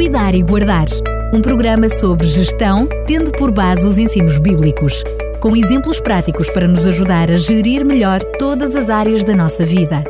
[0.00, 0.86] Cuidar e Guardar.
[1.30, 5.04] Um programa sobre gestão, tendo por base os ensinos bíblicos,
[5.42, 10.02] com exemplos práticos para nos ajudar a gerir melhor todas as áreas da nossa vida.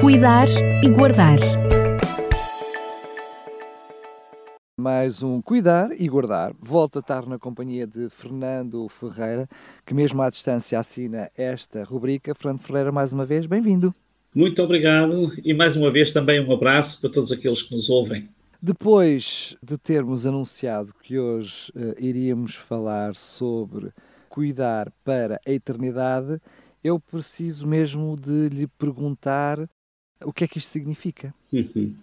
[0.00, 0.48] Cuidar
[0.82, 1.38] e Guardar.
[4.80, 6.54] Mais um Cuidar e Guardar.
[6.58, 9.46] Volto a estar na companhia de Fernando Ferreira,
[9.84, 12.34] que mesmo à distância assina esta rubrica.
[12.34, 13.94] Fernando Ferreira, mais uma vez, bem-vindo.
[14.34, 18.28] Muito obrigado e mais uma vez também um abraço para todos aqueles que nos ouvem.
[18.60, 23.90] Depois de termos anunciado que hoje uh, iríamos falar sobre
[24.28, 26.40] cuidar para a eternidade,
[26.82, 29.68] eu preciso mesmo de lhe perguntar
[30.24, 31.32] o que é que isto significa.
[31.52, 31.94] Uhum.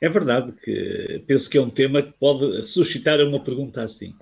[0.00, 4.14] É verdade que penso que é um tema que pode suscitar uma pergunta assim.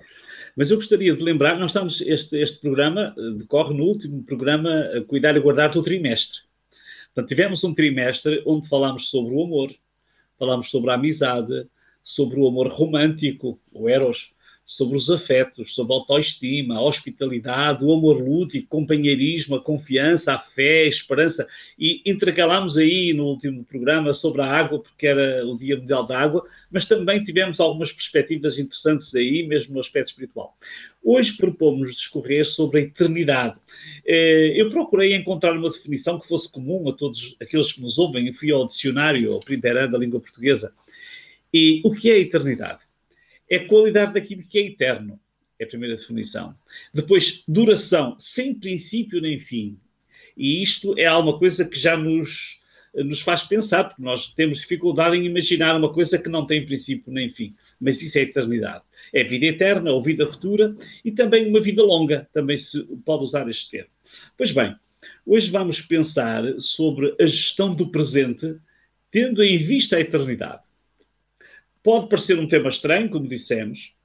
[0.55, 4.71] Mas eu gostaria de lembrar, nós estamos, este, este programa decorre no último programa
[5.07, 6.48] Cuidar e Guardar do trimestre.
[7.13, 9.71] Portanto, tivemos um trimestre onde falámos sobre o amor,
[10.37, 11.67] falámos sobre a amizade,
[12.01, 14.33] sobre o amor romântico, o eros,
[14.69, 20.37] sobre os afetos, sobre a autoestima, a hospitalidade, o amor lúdico, companheirismo, a confiança, a
[20.37, 21.47] fé, a esperança.
[21.77, 26.19] E intercalámos aí no último programa sobre a água, porque era o Dia Mundial da
[26.19, 30.55] Água, mas também tivemos algumas perspectivas interessantes aí, mesmo no aspecto espiritual.
[31.03, 33.55] Hoje propomos discorrer sobre a eternidade.
[34.05, 38.27] Eh, eu procurei encontrar uma definição que fosse comum a todos aqueles que nos ouvem
[38.27, 40.71] e fui ao dicionário, ao primeiro ano da língua portuguesa.
[41.51, 42.88] E o que é a eternidade?
[43.49, 45.19] É qualidade daquilo que é eterno.
[45.59, 46.55] É a primeira definição.
[46.93, 49.77] Depois, duração, sem princípio nem fim.
[50.37, 52.61] E isto é alguma coisa que já nos,
[52.95, 57.11] nos faz pensar, porque nós temos dificuldade em imaginar uma coisa que não tem princípio
[57.11, 57.53] nem fim.
[57.79, 58.83] Mas isso é eternidade.
[59.11, 62.29] É vida eterna ou vida futura e também uma vida longa.
[62.31, 63.89] Também se pode usar este termo.
[64.37, 64.73] Pois bem,
[65.25, 68.55] hoje vamos pensar sobre a gestão do presente,
[69.11, 70.61] tendo em vista a eternidade.
[71.81, 73.95] Pode parecer um tema estranho, como dissemos,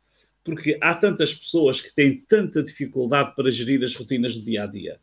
[0.44, 4.66] porque há tantas pessoas que têm tanta dificuldade para gerir as rotinas do dia a
[4.66, 5.00] dia.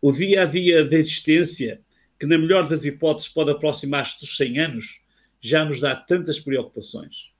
[0.00, 1.80] O dia a dia da existência,
[2.18, 5.00] que na melhor das hipóteses pode aproximar-se dos 100 anos,
[5.40, 7.30] já nos dá tantas preocupações.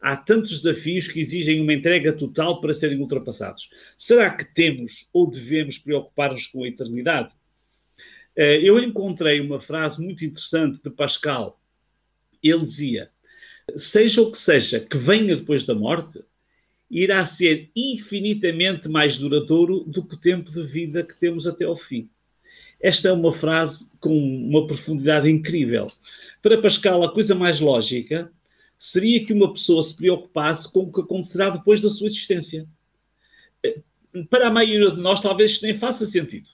[0.00, 3.70] Há tantos desafios que exigem uma entrega total para serem ultrapassados.
[3.96, 7.32] Será que temos ou devemos preocupar-nos com a eternidade?
[8.36, 11.58] Eh, eu encontrei uma frase muito interessante de Pascal.
[12.42, 13.10] Ele dizia:
[13.76, 16.22] seja o que seja que venha depois da morte,
[16.90, 21.76] irá ser infinitamente mais duradouro do que o tempo de vida que temos até ao
[21.76, 22.08] fim.
[22.80, 25.90] Esta é uma frase com uma profundidade incrível.
[26.42, 28.30] Para Pascal, a coisa mais lógica
[28.78, 32.68] seria que uma pessoa se preocupasse com o que acontecerá depois da sua existência.
[34.28, 36.48] Para a maioria de nós, talvez isto nem faça sentido.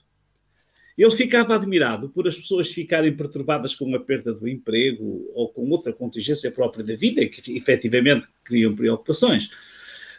[0.97, 5.69] Ele ficava admirado por as pessoas ficarem perturbadas com a perda do emprego ou com
[5.69, 9.49] outra contingência própria da vida, que efetivamente criam preocupações,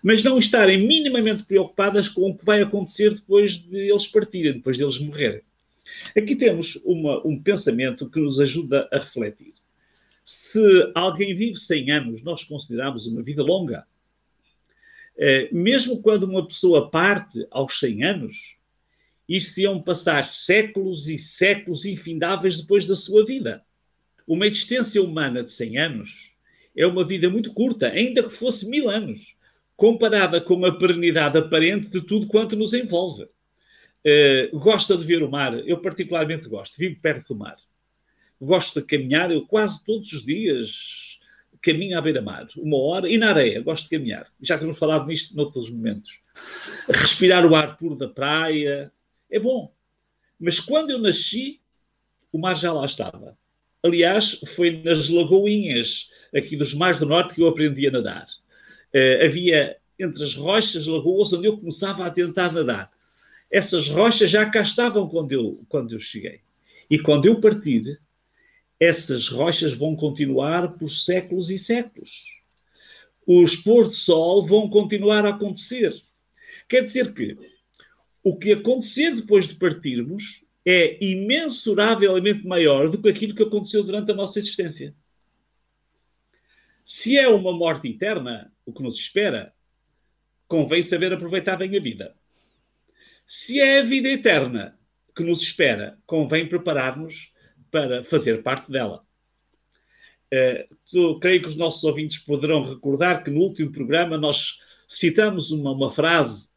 [0.03, 4.77] mas não estarem minimamente preocupadas com o que vai acontecer depois de eles partirem, depois
[4.77, 5.43] de eles morrerem.
[6.17, 9.55] Aqui temos uma, um pensamento que nos ajuda a refletir.
[10.25, 10.61] Se
[10.95, 13.85] alguém vive 100 anos, nós consideramos uma vida longa.
[15.19, 18.57] Eh, mesmo quando uma pessoa parte aos 100 anos,
[19.37, 23.63] isto iam passar séculos e séculos infindáveis depois da sua vida.
[24.27, 26.37] Uma existência humana de 100 anos
[26.77, 29.37] é uma vida muito curta, ainda que fosse mil anos,
[29.77, 33.25] comparada com a perenidade aparente de tudo quanto nos envolve.
[33.25, 35.55] Uh, gosta de ver o mar?
[35.67, 37.57] Eu particularmente gosto, vivo perto do mar.
[38.41, 41.21] Gosto de caminhar, eu quase todos os dias
[41.63, 44.27] caminho à beira-mar, uma hora, e na areia, gosto de caminhar.
[44.41, 46.21] Já temos falado nisto noutros momentos.
[46.89, 48.93] Respirar o ar puro da praia,
[49.33, 49.75] é bom.
[50.39, 51.61] Mas quando eu nasci,
[52.31, 53.37] o mar já lá estava.
[53.83, 58.27] Aliás, foi nas lagoinhas aqui dos mares do norte que eu aprendi a nadar.
[58.95, 62.91] Uh, havia entre as rochas, lagoas, onde eu começava a tentar nadar.
[63.51, 66.41] Essas rochas já cá estavam quando eu, quando eu cheguei.
[66.91, 68.01] E quando eu partir,
[68.79, 72.41] essas rochas vão continuar por séculos e séculos.
[73.27, 75.95] Os pôr do sol vão continuar a acontecer.
[76.69, 77.37] Quer dizer que
[78.23, 84.13] o que acontecer depois de partirmos é imensuravelmente maior do que aquilo que aconteceu durante
[84.13, 84.95] a nossa existência.
[86.85, 89.53] Se é uma morte eterna, o que nos espera,
[90.47, 92.15] convém saber aproveitar bem a vida.
[93.27, 94.79] Se é a vida eterna
[95.15, 97.33] que nos espera, convém preparar-nos
[97.71, 99.05] para fazer parte dela.
[100.33, 105.73] Uh, creio que os nossos ouvintes poderão recordar que no último programa nós citamos uma,
[105.73, 106.52] uma frase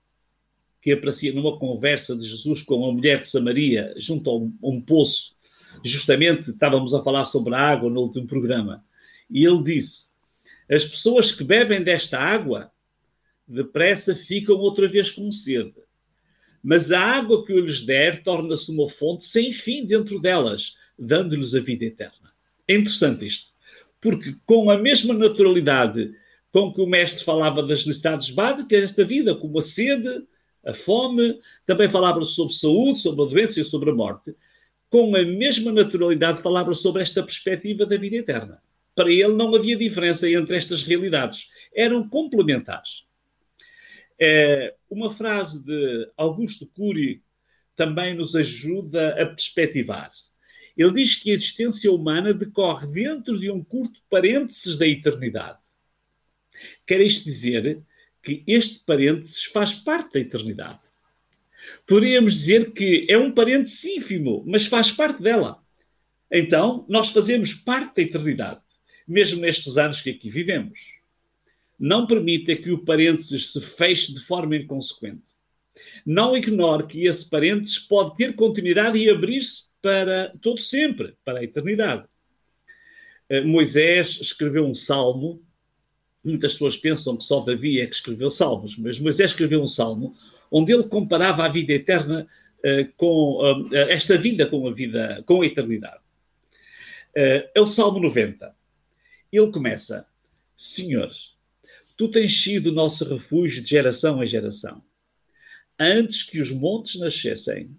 [0.86, 5.36] que aparecia numa conversa de Jesus com a mulher de Samaria junto a um, poço.
[5.84, 8.86] Justamente estávamos a falar sobre a água no último programa.
[9.28, 10.12] E ele disse:
[10.70, 12.70] As pessoas que bebem desta água
[13.48, 15.74] depressa ficam outra vez com sede.
[16.62, 21.56] Mas a água que eu lhes der torna-se uma fonte sem fim dentro delas, dando-lhes
[21.56, 22.32] a vida eterna.
[22.68, 23.52] É interessante isto,
[24.00, 26.14] porque com a mesma naturalidade
[26.52, 30.24] com que o mestre falava das necessidades básicas desta vida, como a sede,
[30.66, 34.36] a fome, também falava sobre saúde, sobre a doença e sobre a morte,
[34.90, 38.62] com a mesma naturalidade falava sobre esta perspectiva da vida eterna.
[38.96, 43.06] Para ele não havia diferença entre estas realidades, eram complementares.
[44.20, 47.22] É, uma frase de Augusto Cury
[47.76, 50.10] também nos ajuda a perspectivar.
[50.78, 55.60] Ele diz que a existência humana decorre dentro de um curto parênteses da eternidade.
[56.88, 57.82] Quer isto dizer
[58.26, 60.90] que este parênteses faz parte da eternidade.
[61.86, 65.64] Poderíamos dizer que é um parênteses ínfimo, mas faz parte dela.
[66.32, 68.62] Então, nós fazemos parte da eternidade,
[69.08, 70.96] mesmo nestes anos que aqui vivemos.
[71.80, 75.32] Não permita que o parênteses se feche de forma inconsequente.
[76.04, 81.44] Não ignore que esse parênteses pode ter continuidade e abrir-se para todo sempre, para a
[81.44, 82.08] eternidade.
[83.30, 85.45] Eh, Moisés escreveu um salmo
[86.26, 90.16] muitas pessoas pensam que só Davi é que escreveu salmos, mas Moisés escreveu um salmo
[90.52, 92.28] onde ele comparava a vida eterna
[92.60, 96.04] uh, com uh, esta vida com a vida, com a eternidade.
[97.16, 98.54] Uh, é o Salmo 90.
[99.32, 100.06] Ele começa:
[100.58, 101.10] Senhor,
[101.96, 104.84] tu tens sido nosso refúgio de geração em geração.
[105.80, 107.70] Antes que os montes nascessem,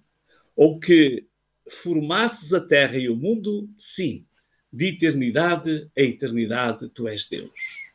[0.54, 1.26] ou que
[1.68, 4.24] formasses a terra e o mundo, sim,
[4.72, 7.85] de eternidade a eternidade tu és Deus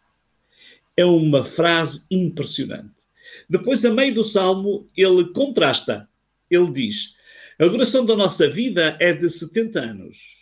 [1.02, 3.04] é uma frase impressionante.
[3.50, 6.08] Depois, a meio do salmo, ele contrasta.
[6.50, 7.16] Ele diz:
[7.60, 10.40] A duração da nossa vida é de 70 anos.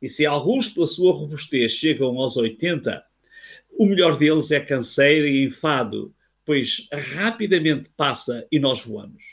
[0.00, 3.02] E se alguns, pela sua robustez, chegam aos 80,
[3.70, 6.14] o melhor deles é canseiro e enfado,
[6.44, 9.24] pois rapidamente passa e nós voamos.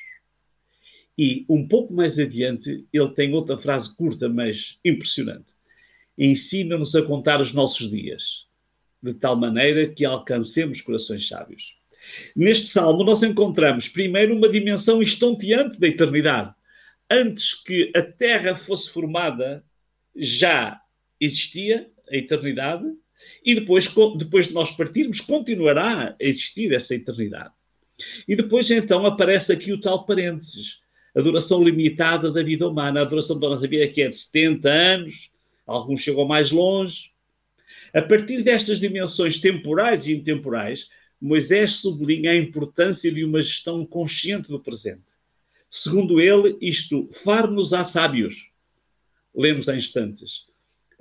[1.17, 5.53] E um pouco mais adiante, ele tem outra frase curta, mas impressionante.
[6.17, 8.44] Ensina-nos a contar os nossos dias
[9.11, 11.75] de tal maneira que alcancemos corações sábios.
[12.35, 16.53] Neste salmo, nós encontramos primeiro uma dimensão estonteante da eternidade.
[17.09, 19.63] Antes que a terra fosse formada,
[20.15, 20.79] já
[21.19, 22.85] existia a eternidade,
[23.43, 27.53] e depois, depois de nós partirmos, continuará a existir essa eternidade.
[28.27, 30.81] E depois, então, aparece aqui o tal parênteses,
[31.15, 34.69] a duração limitada da vida humana, a duração da nossa vida que é de 70
[34.69, 35.31] anos,
[35.65, 37.14] alguns chegam mais longe,
[37.95, 40.89] a partir destas dimensões temporais e intemporais,
[41.19, 45.13] Moisés sublinha a importância de uma gestão consciente do presente.
[45.69, 48.51] Segundo ele, isto far-nos a sábios.
[49.33, 50.45] Lemos há instantes.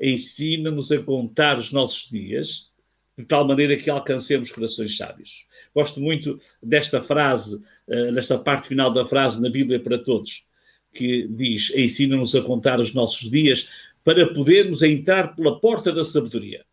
[0.01, 2.71] Ensina-nos a contar os nossos dias,
[3.19, 5.47] de tal maneira que alcancemos corações sábios.
[5.75, 10.47] Gosto muito desta frase, eh, desta parte final da frase na Bíblia para todos,
[10.93, 13.69] que diz: Ensina-nos a contar os nossos dias
[14.05, 16.65] para podermos entrar pela porta da sabedoria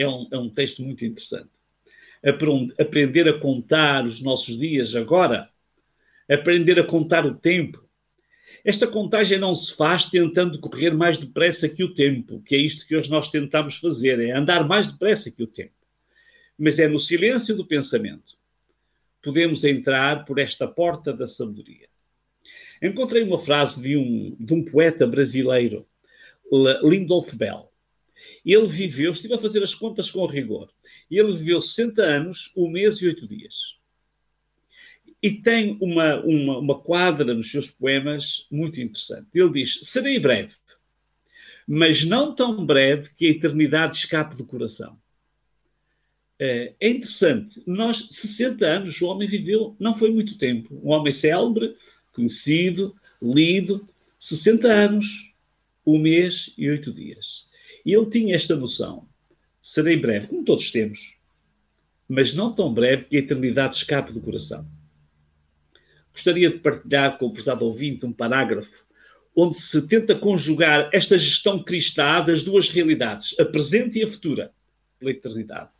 [0.00, 1.50] é um, é um texto muito interessante.
[2.78, 5.48] Aprender a contar os nossos dias agora,
[6.28, 7.86] aprender a contar o tempo.
[8.64, 12.86] Esta contagem não se faz tentando correr mais depressa que o tempo, que é isto
[12.86, 15.74] que hoje nós tentamos fazer, é andar mais depressa que o tempo.
[16.58, 18.38] Mas é no silêncio do pensamento.
[19.22, 21.88] Podemos entrar por esta porta da sabedoria.
[22.82, 25.86] Encontrei uma frase de um, de um poeta brasileiro,
[26.82, 27.69] Lindolf Bell.
[28.44, 30.70] Ele viveu, estive a fazer as contas com rigor,
[31.10, 33.78] ele viveu 60 anos, um mês e oito dias.
[35.22, 39.28] E tem uma, uma, uma quadra nos seus poemas muito interessante.
[39.34, 40.54] Ele diz: Serei breve,
[41.66, 44.98] mas não tão breve que a eternidade escape do coração.
[46.38, 47.62] É, é interessante.
[47.66, 50.80] Nós, 60 anos, o homem viveu, não foi muito tempo.
[50.82, 51.76] Um homem célebre,
[52.14, 53.86] conhecido, lido,
[54.18, 55.34] 60 anos,
[55.86, 57.46] um mês e oito dias.
[57.84, 59.08] E ele tinha esta noção:
[59.60, 61.16] serei breve, como todos temos,
[62.08, 64.66] mas não tão breve que a eternidade escape do coração.
[66.12, 68.84] Gostaria de partilhar com o prezado ouvinte um parágrafo
[69.34, 74.52] onde se tenta conjugar esta gestão cristã das duas realidades, a presente e a futura,
[74.98, 75.70] pela eternidade.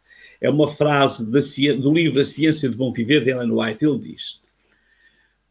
[0.41, 3.85] É uma frase do livro A Ciência de Bom Viver, de Ellen White.
[3.85, 4.41] Ele diz: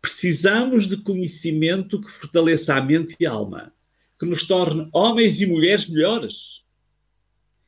[0.01, 3.71] Precisamos de conhecimento que fortaleça a mente e a alma
[4.19, 6.65] que nos torne homens e mulheres melhores.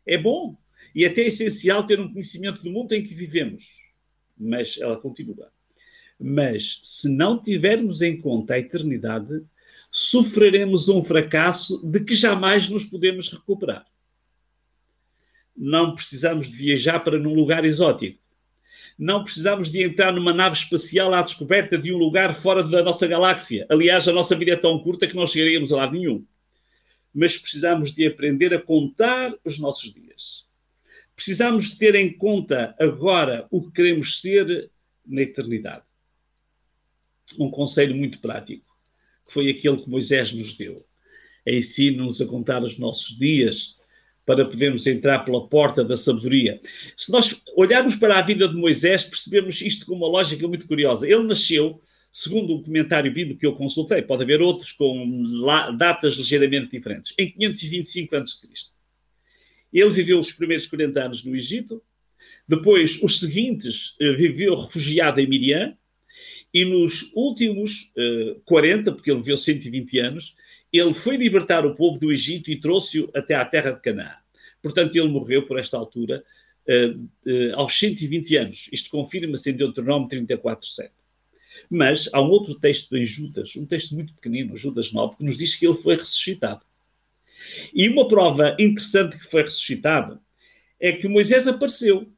[0.06, 0.58] É bom
[0.94, 3.80] e até é essencial ter um conhecimento do mundo em que vivemos.
[4.38, 5.52] Mas ela continua.
[6.20, 9.44] Mas se não tivermos em conta a eternidade,
[9.92, 13.86] sofreremos um fracasso de que jamais nos podemos recuperar.
[15.56, 18.20] não precisamos de viajar para num lugar exótico.
[18.98, 23.06] Não precisamos de entrar numa nave espacial à descoberta de um lugar fora da nossa
[23.08, 23.66] galáxia.
[23.70, 26.26] Aliás, a nossa vida é tão curta que não chegaríamos a lado nenhum.
[27.14, 30.46] Mas precisamos de aprender a contar os nossos dias.
[31.16, 34.72] Precisamos de ter em conta agora o que queremos ser
[35.06, 35.84] na eternidade.
[37.38, 38.66] Um conselho muito prático,
[39.28, 40.86] que foi aquele que Moisés nos deu.
[41.46, 43.78] Ensina-nos a contar os nossos dias
[44.26, 46.62] para podermos entrar pela porta da sabedoria.
[46.96, 51.08] Se nós olharmos para a vida de Moisés, percebemos isto com uma lógica muito curiosa.
[51.08, 56.72] Ele nasceu, segundo um comentário bíblico que eu consultei, pode haver outros com datas ligeiramente
[56.72, 58.48] diferentes, em 525 a.C.
[59.72, 61.82] Ele viveu os primeiros 40 anos no Egito,
[62.48, 65.78] depois os seguintes eh, viveu refugiado em Miriam,
[66.54, 70.36] e nos últimos uh, eh, 40, porque ele viveu 120 anos,
[70.72, 74.16] ele foi libertar o povo do Egito e trouxe-o até à terra de Canaã.
[74.62, 76.24] Portanto, ele morreu por esta altura
[76.68, 78.70] uh, uh, aos 120 anos.
[78.72, 80.92] Isto confirma-se em Deuteronômio 34:7.
[81.70, 85.38] Mas há um outro texto em Judas, um texto muito pequenino, Judas 9, que nos
[85.38, 86.66] diz que ele foi ressuscitado.
[87.74, 90.20] E uma prova interessante que foi ressuscitado
[90.80, 92.12] é que Moisés apareceu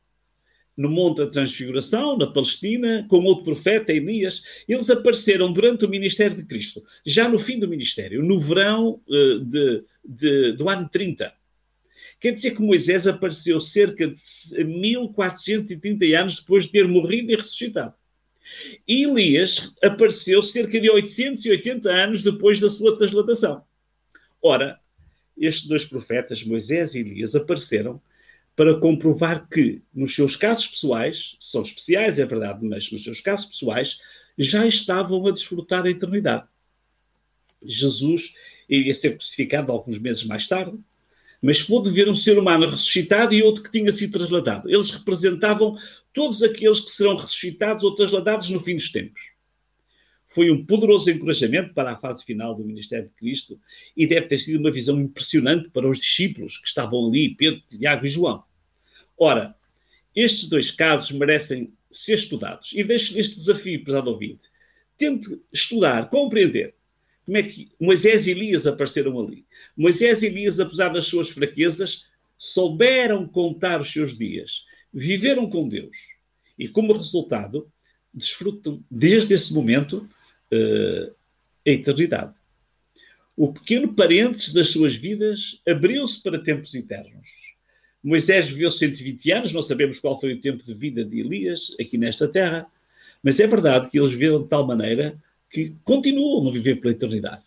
[0.76, 6.36] no Monte da Transfiguração, na Palestina, com outro profeta, Elias, eles apareceram durante o ministério
[6.36, 11.32] de Cristo, já no fim do ministério, no verão uh, de, de, do ano 30.
[12.20, 17.94] Quer dizer que Moisés apareceu cerca de 1430 anos depois de ter morrido e ressuscitado.
[18.88, 23.64] E Elias apareceu cerca de 880 anos depois da sua transladação.
[24.42, 24.80] Ora,
[25.38, 28.02] estes dois profetas, Moisés e Elias, apareceram
[28.56, 33.48] para comprovar que, nos seus casos pessoais, são especiais, é verdade, mas nos seus casos
[33.48, 34.00] pessoais,
[34.38, 36.48] já estavam a desfrutar a eternidade.
[37.64, 38.36] Jesus
[38.70, 40.78] iria ser crucificado alguns meses mais tarde,
[41.44, 44.68] mas pôde ver um ser humano ressuscitado e outro que tinha sido trasladado.
[44.68, 45.78] Eles representavam
[46.12, 49.34] todos aqueles que serão ressuscitados ou trasladados no fim dos tempos
[50.34, 53.60] foi um poderoso encorajamento para a fase final do ministério de Cristo
[53.96, 58.04] e deve ter sido uma visão impressionante para os discípulos que estavam ali, Pedro, Tiago
[58.04, 58.44] e João.
[59.16, 59.56] Ora,
[60.16, 64.46] estes dois casos merecem ser estudados e deixo este desafio, prezado ouvinte.
[64.98, 66.74] Tente estudar, compreender
[67.24, 69.46] como é que Moisés e Elias apareceram ali.
[69.76, 75.98] Moisés e Elias, apesar das suas fraquezas, souberam contar os seus dias, viveram com Deus
[76.58, 77.72] e, como resultado,
[78.14, 80.08] desfrutam desde esse momento
[80.52, 81.14] uh,
[81.66, 82.34] a eternidade.
[83.36, 87.28] O pequeno parênteses das suas vidas abriu-se para tempos eternos.
[88.04, 91.98] Moisés viveu 120 anos, não sabemos qual foi o tempo de vida de Elias aqui
[91.98, 92.68] nesta terra,
[93.24, 95.18] mas é verdade que eles viveram de tal maneira
[95.50, 97.44] que continuam a viver pela eternidade.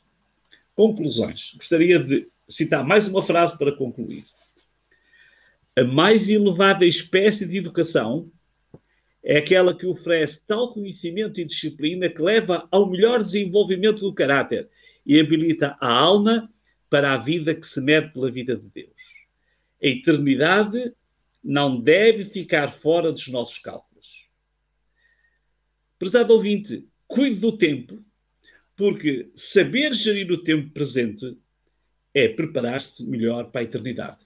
[0.76, 1.54] Conclusões.
[1.56, 4.26] Gostaria de citar mais uma frase para concluir.
[5.75, 8.30] A mais elevada espécie de educação
[9.25, 14.68] é aquela que oferece tal conhecimento e disciplina que leva ao melhor desenvolvimento do caráter
[15.04, 16.52] e habilita a alma
[16.90, 19.26] para a vida que se mede pela vida de Deus.
[19.83, 20.92] A eternidade
[21.42, 24.28] não deve ficar fora dos nossos cálculos.
[25.99, 28.04] Prezado ouvinte, cuide do tempo,
[28.76, 31.37] porque saber gerir o tempo presente
[32.14, 34.18] é preparar-se melhor para a eternidade.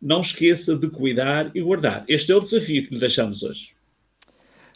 [0.00, 2.04] Não esqueça de cuidar e guardar.
[2.08, 3.74] Este é o desafio que lhe deixamos hoje.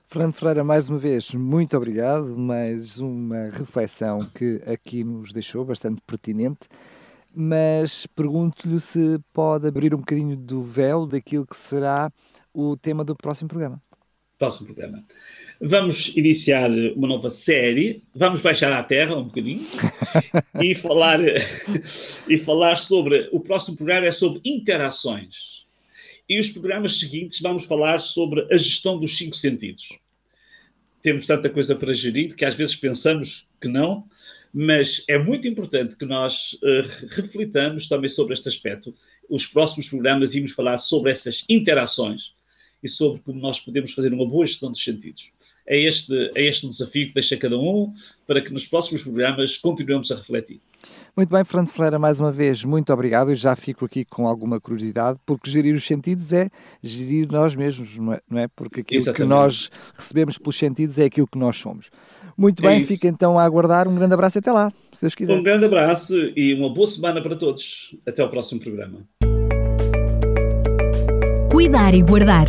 [0.07, 2.37] Fernando Freira, mais uma vez, muito obrigado.
[2.37, 6.69] Mais uma reflexão que aqui nos deixou bastante pertinente.
[7.35, 12.13] Mas pergunto-lhe se pode abrir um bocadinho do véu daquilo que será
[12.53, 13.83] o tema do próximo programa.
[14.45, 15.03] Próximo programa.
[15.59, 18.03] Vamos iniciar uma nova série.
[18.15, 19.67] Vamos baixar à terra um bocadinho
[20.63, 21.19] e falar
[22.29, 25.65] e falar sobre o próximo programa é sobre interações
[26.29, 29.99] e os programas seguintes vamos falar sobre a gestão dos cinco sentidos.
[31.01, 34.05] Temos tanta coisa para gerir que às vezes pensamos que não,
[34.53, 38.95] mas é muito importante que nós uh, reflitamos também sobre este aspecto.
[39.27, 42.35] Os próximos programas iremos falar sobre essas interações
[42.85, 45.33] e sobre como nós podemos fazer uma boa gestão dos sentidos.
[45.67, 47.93] É este, é este o desafio que deixa cada um
[48.27, 50.61] para que nos próximos programas continuemos a refletir.
[51.17, 53.31] Muito bem, Fernando Ferreira, mais uma vez, muito obrigado.
[53.31, 56.51] Eu já fico aqui com alguma curiosidade, porque gerir os sentidos é
[56.83, 58.21] gerir nós mesmos, não é?
[58.29, 58.49] Não é?
[58.49, 59.23] Porque aquilo Exatamente.
[59.23, 61.91] que nós recebemos pelos sentidos é aquilo que nós somos.
[62.37, 63.89] Muito é bem, fica então a aguardar.
[63.89, 65.39] Um grande abraço e até lá, se Deus quiser.
[65.39, 67.97] Um grande abraço e uma boa semana para todos.
[68.07, 69.07] Até ao próximo programa.
[71.51, 72.49] Cuidar e Guardar